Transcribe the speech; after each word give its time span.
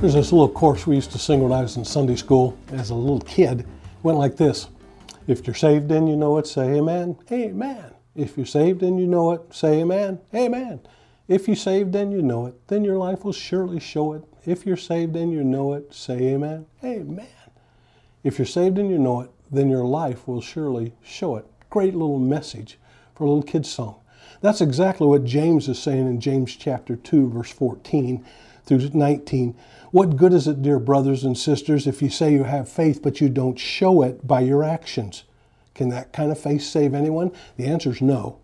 There's 0.00 0.14
this 0.14 0.32
little 0.32 0.48
course 0.48 0.86
we 0.86 0.94
used 0.94 1.12
to 1.12 1.18
sing 1.18 1.42
when 1.42 1.52
I 1.52 1.60
was 1.60 1.76
in 1.76 1.84
Sunday 1.84 2.16
school 2.16 2.56
as 2.72 2.88
a 2.88 2.94
little 2.94 3.20
kid. 3.20 3.60
It 3.60 3.66
went 4.02 4.16
like 4.16 4.34
this 4.34 4.68
If 5.26 5.46
you're 5.46 5.52
saved 5.52 5.92
and 5.92 6.08
you 6.08 6.16
know 6.16 6.38
it, 6.38 6.46
say 6.46 6.78
amen. 6.78 7.18
Amen. 7.30 7.92
If 8.16 8.38
you're 8.38 8.46
saved 8.46 8.82
and 8.82 8.98
you 8.98 9.06
know 9.06 9.32
it, 9.32 9.52
say 9.52 9.80
amen. 9.80 10.18
Amen. 10.34 10.80
If 11.28 11.46
you're 11.46 11.54
saved 11.54 11.94
and 11.94 12.14
you 12.14 12.22
know 12.22 12.46
it, 12.46 12.66
then 12.68 12.82
your 12.82 12.96
life 12.96 13.26
will 13.26 13.34
surely 13.34 13.78
show 13.78 14.14
it. 14.14 14.24
If 14.46 14.64
you're 14.64 14.78
saved 14.78 15.16
and 15.16 15.30
you 15.30 15.44
know 15.44 15.74
it, 15.74 15.92
say 15.92 16.28
amen. 16.28 16.64
Amen. 16.82 17.28
If 18.24 18.38
you're 18.38 18.46
saved 18.46 18.78
and 18.78 18.88
you 18.88 18.98
know 18.98 19.20
it, 19.20 19.30
then 19.50 19.68
your 19.68 19.84
life 19.84 20.26
will 20.26 20.40
surely 20.40 20.94
show 21.02 21.36
it. 21.36 21.44
Great 21.68 21.92
little 21.92 22.18
message 22.18 22.78
for 23.14 23.24
a 23.24 23.28
little 23.28 23.42
kid's 23.42 23.70
song. 23.70 24.00
That's 24.40 24.62
exactly 24.62 25.06
what 25.06 25.24
James 25.24 25.68
is 25.68 25.78
saying 25.78 26.06
in 26.06 26.22
James 26.22 26.56
chapter 26.56 26.96
2, 26.96 27.28
verse 27.28 27.52
14 27.52 28.24
through 28.78 28.90
19. 28.94 29.56
What 29.90 30.16
good 30.16 30.32
is 30.32 30.46
it, 30.46 30.62
dear 30.62 30.78
brothers 30.78 31.24
and 31.24 31.36
sisters, 31.36 31.88
if 31.88 32.00
you 32.00 32.08
say 32.08 32.32
you 32.32 32.44
have 32.44 32.68
faith 32.68 33.02
but 33.02 33.20
you 33.20 33.28
don't 33.28 33.58
show 33.58 34.02
it 34.02 34.26
by 34.26 34.40
your 34.40 34.62
actions? 34.62 35.24
Can 35.74 35.88
that 35.88 36.12
kind 36.12 36.30
of 36.30 36.38
faith 36.38 36.62
save 36.62 36.94
anyone? 36.94 37.32
The 37.56 37.66
answer 37.66 37.90
is 37.90 38.00
no. 38.00 38.38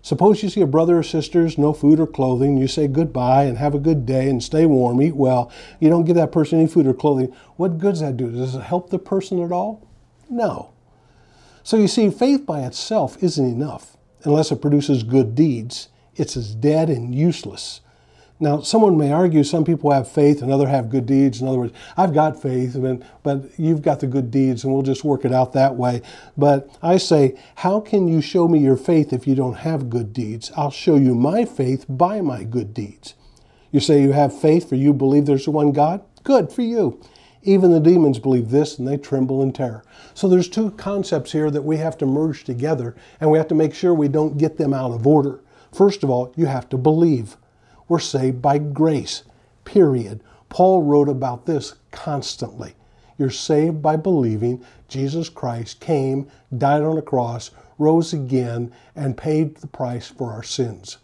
Suppose 0.00 0.44
you 0.44 0.48
see 0.48 0.60
a 0.60 0.66
brother 0.66 0.98
or 0.98 1.02
sister's 1.02 1.58
no 1.58 1.72
food 1.72 1.98
or 1.98 2.06
clothing, 2.06 2.56
you 2.56 2.68
say 2.68 2.86
goodbye 2.86 3.44
and 3.44 3.58
have 3.58 3.74
a 3.74 3.80
good 3.80 4.06
day 4.06 4.30
and 4.30 4.42
stay 4.42 4.64
warm, 4.64 5.02
eat 5.02 5.16
well. 5.16 5.50
You 5.80 5.88
don't 5.88 6.04
give 6.04 6.14
that 6.14 6.30
person 6.30 6.60
any 6.60 6.68
food 6.68 6.86
or 6.86 6.94
clothing. 6.94 7.34
What 7.56 7.78
good 7.78 7.90
does 7.90 8.00
that 8.00 8.16
do? 8.16 8.30
Does 8.30 8.54
it 8.54 8.62
help 8.62 8.90
the 8.90 9.00
person 9.00 9.42
at 9.42 9.50
all? 9.50 9.84
No. 10.30 10.70
So 11.64 11.76
you 11.76 11.88
see, 11.88 12.10
faith 12.10 12.46
by 12.46 12.60
itself 12.60 13.20
isn't 13.20 13.44
enough 13.44 13.96
unless 14.22 14.52
it 14.52 14.62
produces 14.62 15.02
good 15.02 15.34
deeds. 15.34 15.88
It's 16.14 16.36
as 16.36 16.54
dead 16.54 16.88
and 16.88 17.12
useless. 17.12 17.80
Now, 18.40 18.60
someone 18.60 18.96
may 18.96 19.10
argue 19.10 19.42
some 19.42 19.64
people 19.64 19.90
have 19.90 20.08
faith 20.08 20.42
and 20.42 20.52
others 20.52 20.68
have 20.68 20.90
good 20.90 21.06
deeds. 21.06 21.40
In 21.40 21.48
other 21.48 21.58
words, 21.58 21.72
I've 21.96 22.14
got 22.14 22.40
faith, 22.40 22.76
but 23.24 23.50
you've 23.58 23.82
got 23.82 23.98
the 23.98 24.06
good 24.06 24.30
deeds, 24.30 24.62
and 24.62 24.72
we'll 24.72 24.82
just 24.82 25.02
work 25.02 25.24
it 25.24 25.32
out 25.32 25.54
that 25.54 25.74
way. 25.74 26.02
But 26.36 26.70
I 26.80 26.98
say, 26.98 27.36
how 27.56 27.80
can 27.80 28.06
you 28.06 28.20
show 28.20 28.46
me 28.46 28.60
your 28.60 28.76
faith 28.76 29.12
if 29.12 29.26
you 29.26 29.34
don't 29.34 29.58
have 29.58 29.90
good 29.90 30.12
deeds? 30.12 30.52
I'll 30.56 30.70
show 30.70 30.94
you 30.94 31.16
my 31.16 31.44
faith 31.44 31.84
by 31.88 32.20
my 32.20 32.44
good 32.44 32.72
deeds. 32.72 33.14
You 33.72 33.80
say 33.80 34.02
you 34.02 34.12
have 34.12 34.38
faith 34.38 34.68
for 34.68 34.76
you 34.76 34.94
believe 34.94 35.26
there's 35.26 35.48
one 35.48 35.72
God? 35.72 36.02
Good 36.22 36.52
for 36.52 36.62
you. 36.62 37.00
Even 37.42 37.70
the 37.70 37.80
demons 37.80 38.18
believe 38.18 38.50
this 38.50 38.78
and 38.78 38.86
they 38.86 38.96
tremble 38.96 39.42
in 39.42 39.52
terror. 39.52 39.84
So 40.14 40.28
there's 40.28 40.48
two 40.48 40.70
concepts 40.72 41.32
here 41.32 41.50
that 41.50 41.62
we 41.62 41.76
have 41.78 41.96
to 41.98 42.06
merge 42.06 42.44
together 42.44 42.96
and 43.20 43.30
we 43.30 43.38
have 43.38 43.48
to 43.48 43.54
make 43.54 43.74
sure 43.74 43.94
we 43.94 44.08
don't 44.08 44.38
get 44.38 44.58
them 44.58 44.72
out 44.72 44.92
of 44.92 45.06
order. 45.06 45.40
First 45.72 46.02
of 46.02 46.10
all, 46.10 46.32
you 46.36 46.46
have 46.46 46.68
to 46.70 46.78
believe. 46.78 47.36
We're 47.88 47.98
saved 47.98 48.42
by 48.42 48.58
grace, 48.58 49.24
period. 49.64 50.22
Paul 50.48 50.82
wrote 50.82 51.08
about 51.08 51.46
this 51.46 51.74
constantly. 51.90 52.74
You're 53.18 53.30
saved 53.30 53.82
by 53.82 53.96
believing 53.96 54.64
Jesus 54.86 55.28
Christ 55.28 55.80
came, 55.80 56.28
died 56.56 56.82
on 56.82 56.96
a 56.96 57.02
cross, 57.02 57.50
rose 57.76 58.12
again, 58.12 58.72
and 58.94 59.16
paid 59.16 59.56
the 59.56 59.66
price 59.66 60.08
for 60.08 60.32
our 60.32 60.42
sins. 60.42 60.98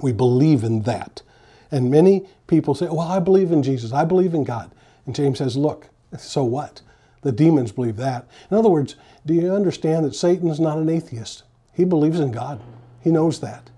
We 0.00 0.12
believe 0.12 0.64
in 0.64 0.82
that. 0.82 1.22
And 1.70 1.90
many 1.90 2.26
people 2.46 2.74
say, 2.74 2.86
Well, 2.86 3.00
I 3.00 3.20
believe 3.20 3.52
in 3.52 3.62
Jesus, 3.62 3.92
I 3.92 4.04
believe 4.04 4.34
in 4.34 4.44
God. 4.44 4.72
And 5.06 5.14
James 5.14 5.38
says, 5.38 5.56
Look, 5.56 5.88
so 6.18 6.44
what? 6.44 6.82
The 7.22 7.32
demons 7.32 7.72
believe 7.72 7.96
that. 7.96 8.28
In 8.50 8.56
other 8.56 8.68
words, 8.68 8.96
do 9.24 9.34
you 9.34 9.52
understand 9.52 10.04
that 10.04 10.14
Satan 10.14 10.48
is 10.48 10.60
not 10.60 10.78
an 10.78 10.88
atheist? 10.88 11.44
He 11.72 11.84
believes 11.84 12.20
in 12.20 12.32
God, 12.32 12.60
he 13.00 13.10
knows 13.10 13.40
that. 13.40 13.70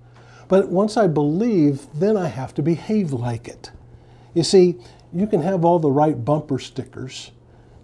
But 0.48 0.68
once 0.68 0.96
I 0.96 1.06
believe, 1.06 1.86
then 1.94 2.16
I 2.16 2.28
have 2.28 2.54
to 2.54 2.62
behave 2.62 3.12
like 3.12 3.48
it. 3.48 3.70
You 4.34 4.42
see, 4.42 4.76
you 5.12 5.26
can 5.26 5.42
have 5.42 5.64
all 5.64 5.78
the 5.78 5.90
right 5.90 6.24
bumper 6.24 6.58
stickers. 6.58 7.32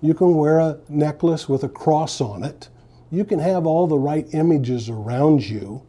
You 0.01 0.15
can 0.15 0.35
wear 0.35 0.59
a 0.59 0.78
necklace 0.89 1.49
with 1.49 1.65
a 1.65 1.69
cross 1.69 2.21
on 2.21 2.45
it. 2.45 2.69
You 3.11 3.25
can 3.25 3.39
have 3.39 3.67
all 3.67 3.87
the 3.87 3.99
right 3.99 4.27
images 4.33 4.89
around 4.89 5.49
you, 5.49 5.83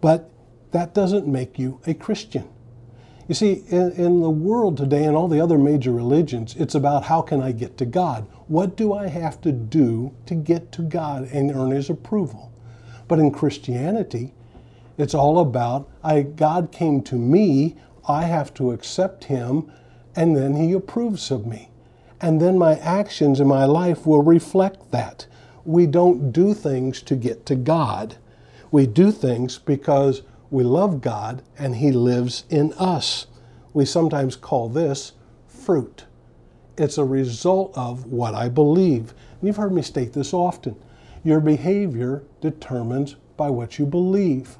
but 0.00 0.30
that 0.72 0.94
doesn't 0.94 1.26
make 1.26 1.58
you 1.58 1.80
a 1.86 1.94
Christian. 1.94 2.48
You 3.28 3.34
see, 3.34 3.64
in, 3.68 3.92
in, 3.92 4.20
the 4.20 4.30
world 4.30 4.76
today 4.76 5.04
and 5.04 5.16
all 5.16 5.28
the 5.28 5.40
other 5.40 5.56
major 5.56 5.92
religions, 5.92 6.56
it's 6.56 6.74
about 6.74 7.04
how 7.04 7.22
can 7.22 7.40
I 7.40 7.52
get 7.52 7.78
to 7.78 7.86
God? 7.86 8.26
What 8.48 8.76
do 8.76 8.92
I 8.92 9.06
have 9.06 9.40
to 9.42 9.52
do 9.52 10.12
to 10.26 10.34
get 10.34 10.72
to 10.72 10.82
God 10.82 11.28
and 11.32 11.50
earn 11.52 11.70
His 11.70 11.90
approval? 11.90 12.52
But 13.06 13.20
in 13.20 13.30
Christianity, 13.30 14.34
it's 15.00 15.14
all 15.14 15.38
about 15.38 15.88
I, 16.04 16.22
God 16.22 16.70
came 16.70 17.02
to 17.04 17.16
me, 17.16 17.76
I 18.06 18.24
have 18.24 18.52
to 18.54 18.72
accept 18.72 19.24
Him, 19.24 19.72
and 20.14 20.36
then 20.36 20.56
He 20.56 20.72
approves 20.72 21.30
of 21.30 21.46
me. 21.46 21.70
And 22.20 22.40
then 22.40 22.58
my 22.58 22.76
actions 22.76 23.40
in 23.40 23.48
my 23.48 23.64
life 23.64 24.06
will 24.06 24.22
reflect 24.22 24.90
that. 24.90 25.26
We 25.64 25.86
don't 25.86 26.32
do 26.32 26.52
things 26.52 27.00
to 27.02 27.16
get 27.16 27.46
to 27.46 27.54
God. 27.54 28.16
We 28.70 28.86
do 28.86 29.10
things 29.10 29.58
because 29.58 30.22
we 30.50 30.64
love 30.64 31.00
God 31.00 31.42
and 31.58 31.76
He 31.76 31.92
lives 31.92 32.44
in 32.50 32.74
us. 32.74 33.26
We 33.72 33.86
sometimes 33.86 34.36
call 34.36 34.68
this 34.68 35.12
fruit. 35.46 36.04
It's 36.76 36.98
a 36.98 37.04
result 37.04 37.72
of 37.74 38.06
what 38.06 38.34
I 38.34 38.48
believe. 38.48 39.14
And 39.40 39.46
you've 39.46 39.56
heard 39.56 39.72
me 39.72 39.82
state 39.82 40.12
this 40.12 40.34
often. 40.34 40.76
Your 41.24 41.40
behavior 41.40 42.22
determines 42.40 43.16
by 43.36 43.48
what 43.48 43.78
you 43.78 43.86
believe. 43.86 44.58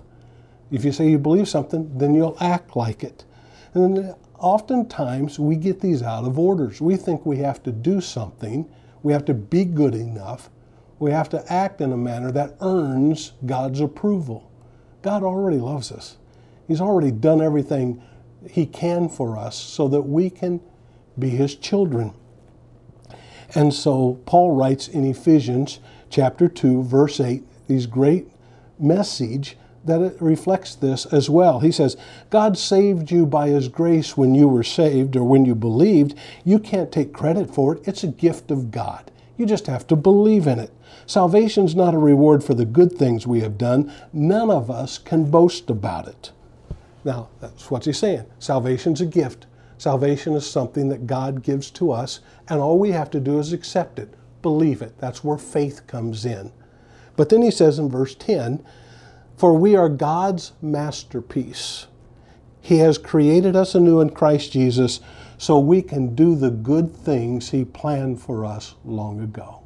If 0.70 0.84
you 0.84 0.92
say 0.92 1.10
you 1.10 1.18
believe 1.18 1.48
something, 1.48 1.98
then 1.98 2.14
you'll 2.14 2.36
act 2.40 2.76
like 2.76 3.02
it. 3.02 3.24
And 3.74 4.14
oftentimes 4.38 5.38
we 5.38 5.56
get 5.56 5.80
these 5.80 6.02
out 6.02 6.24
of 6.24 6.38
orders. 6.38 6.80
We 6.80 6.96
think 6.96 7.24
we 7.26 7.38
have 7.38 7.62
to 7.64 7.72
do 7.72 8.00
something, 8.00 8.68
we 9.02 9.12
have 9.12 9.24
to 9.26 9.34
be 9.34 9.64
good 9.64 9.94
enough, 9.94 10.50
we 10.98 11.10
have 11.10 11.28
to 11.30 11.52
act 11.52 11.80
in 11.80 11.92
a 11.92 11.96
manner 11.96 12.30
that 12.32 12.56
earns 12.60 13.32
God's 13.46 13.80
approval. 13.80 14.50
God 15.02 15.22
already 15.22 15.58
loves 15.58 15.90
us. 15.90 16.18
He's 16.68 16.80
already 16.80 17.10
done 17.10 17.40
everything 17.40 18.02
He 18.48 18.66
can 18.66 19.08
for 19.08 19.36
us 19.36 19.56
so 19.56 19.88
that 19.88 20.02
we 20.02 20.30
can 20.30 20.60
be 21.18 21.30
His 21.30 21.54
children. 21.54 22.14
And 23.54 23.74
so 23.74 24.20
Paul 24.26 24.52
writes 24.52 24.88
in 24.88 25.04
Ephesians 25.04 25.80
chapter 26.10 26.48
2, 26.48 26.82
verse 26.84 27.18
8, 27.18 27.42
these 27.66 27.86
great 27.86 28.28
message 28.78 29.56
that 29.84 30.02
it 30.02 30.16
reflects 30.20 30.74
this 30.74 31.06
as 31.06 31.30
well. 31.30 31.60
He 31.60 31.72
says, 31.72 31.96
God 32.28 32.58
saved 32.58 33.10
you 33.10 33.26
by 33.26 33.48
His 33.48 33.68
grace 33.68 34.16
when 34.16 34.34
you 34.34 34.48
were 34.48 34.62
saved 34.62 35.16
or 35.16 35.24
when 35.24 35.44
you 35.44 35.54
believed. 35.54 36.14
You 36.44 36.58
can't 36.58 36.92
take 36.92 37.12
credit 37.12 37.52
for 37.52 37.76
it, 37.76 37.88
it's 37.88 38.04
a 38.04 38.08
gift 38.08 38.50
of 38.50 38.70
God. 38.70 39.10
You 39.36 39.46
just 39.46 39.66
have 39.68 39.86
to 39.86 39.96
believe 39.96 40.46
in 40.46 40.58
it. 40.58 40.70
Salvation's 41.06 41.74
not 41.74 41.94
a 41.94 41.98
reward 41.98 42.44
for 42.44 42.54
the 42.54 42.66
good 42.66 42.92
things 42.92 43.26
we 43.26 43.40
have 43.40 43.56
done. 43.56 43.92
None 44.12 44.50
of 44.50 44.70
us 44.70 44.98
can 44.98 45.30
boast 45.30 45.70
about 45.70 46.06
it. 46.06 46.30
Now, 47.04 47.30
that's 47.40 47.70
what 47.70 47.86
he's 47.86 47.98
saying. 47.98 48.26
Salvation's 48.38 49.00
a 49.00 49.06
gift. 49.06 49.46
Salvation 49.78 50.34
is 50.34 50.48
something 50.48 50.90
that 50.90 51.06
God 51.06 51.42
gives 51.42 51.70
to 51.70 51.90
us, 51.90 52.20
and 52.48 52.60
all 52.60 52.78
we 52.78 52.90
have 52.90 53.10
to 53.12 53.20
do 53.20 53.38
is 53.38 53.54
accept 53.54 53.98
it, 53.98 54.12
believe 54.42 54.82
it. 54.82 54.98
That's 54.98 55.24
where 55.24 55.38
faith 55.38 55.86
comes 55.86 56.26
in. 56.26 56.52
But 57.16 57.30
then 57.30 57.40
he 57.40 57.50
says 57.50 57.78
in 57.78 57.88
verse 57.88 58.14
10, 58.14 58.62
for 59.40 59.54
we 59.54 59.74
are 59.74 59.88
God's 59.88 60.52
masterpiece. 60.60 61.86
He 62.60 62.76
has 62.80 62.98
created 62.98 63.56
us 63.56 63.74
anew 63.74 64.02
in 64.02 64.10
Christ 64.10 64.52
Jesus 64.52 65.00
so 65.38 65.58
we 65.58 65.80
can 65.80 66.14
do 66.14 66.34
the 66.34 66.50
good 66.50 66.94
things 66.94 67.48
He 67.48 67.64
planned 67.64 68.20
for 68.20 68.44
us 68.44 68.74
long 68.84 69.18
ago. 69.18 69.62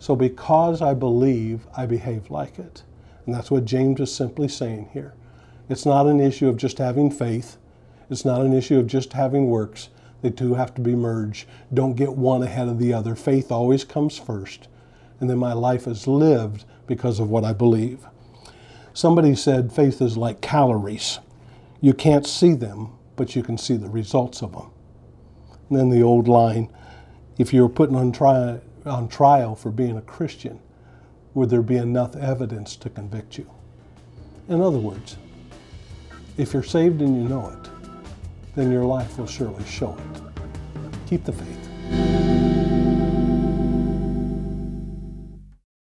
So, 0.00 0.16
because 0.16 0.82
I 0.82 0.94
believe, 0.94 1.64
I 1.76 1.86
behave 1.86 2.28
like 2.28 2.58
it. 2.58 2.82
And 3.24 3.32
that's 3.32 3.52
what 3.52 3.66
James 3.66 4.00
is 4.00 4.12
simply 4.12 4.48
saying 4.48 4.90
here. 4.92 5.14
It's 5.68 5.86
not 5.86 6.08
an 6.08 6.18
issue 6.18 6.48
of 6.48 6.56
just 6.56 6.78
having 6.78 7.08
faith, 7.08 7.58
it's 8.10 8.24
not 8.24 8.40
an 8.40 8.52
issue 8.52 8.80
of 8.80 8.88
just 8.88 9.12
having 9.12 9.46
works. 9.46 9.90
The 10.22 10.32
two 10.32 10.54
have 10.54 10.74
to 10.74 10.80
be 10.80 10.96
merged. 10.96 11.46
Don't 11.72 11.94
get 11.94 12.14
one 12.14 12.42
ahead 12.42 12.66
of 12.66 12.80
the 12.80 12.92
other. 12.92 13.14
Faith 13.14 13.52
always 13.52 13.84
comes 13.84 14.18
first. 14.18 14.66
And 15.20 15.30
then 15.30 15.38
my 15.38 15.52
life 15.52 15.86
is 15.86 16.08
lived 16.08 16.64
because 16.88 17.20
of 17.20 17.30
what 17.30 17.44
I 17.44 17.52
believe. 17.52 18.08
Somebody 18.94 19.34
said 19.34 19.72
faith 19.72 20.00
is 20.02 20.16
like 20.16 20.40
calories. 20.40 21.18
You 21.80 21.94
can't 21.94 22.26
see 22.26 22.54
them, 22.54 22.90
but 23.16 23.34
you 23.34 23.42
can 23.42 23.58
see 23.58 23.76
the 23.76 23.88
results 23.88 24.42
of 24.42 24.52
them. 24.52 24.70
And 25.68 25.78
then 25.78 25.90
the 25.90 26.02
old 26.02 26.28
line 26.28 26.68
if 27.38 27.52
you 27.52 27.62
were 27.62 27.68
put 27.68 27.90
on, 27.90 28.12
tri- 28.12 28.60
on 28.84 29.08
trial 29.08 29.54
for 29.54 29.70
being 29.70 29.96
a 29.96 30.02
Christian, 30.02 30.60
would 31.34 31.50
there 31.50 31.62
be 31.62 31.76
enough 31.76 32.14
evidence 32.16 32.76
to 32.76 32.90
convict 32.90 33.38
you? 33.38 33.50
In 34.48 34.60
other 34.60 34.78
words, 34.78 35.16
if 36.36 36.52
you're 36.52 36.62
saved 36.62 37.00
and 37.00 37.16
you 37.16 37.28
know 37.28 37.48
it, 37.48 37.70
then 38.54 38.70
your 38.70 38.84
life 38.84 39.18
will 39.18 39.26
surely 39.26 39.64
show 39.64 39.96
it. 39.96 40.22
Keep 41.06 41.24
the 41.24 41.32
faith. 41.32 42.21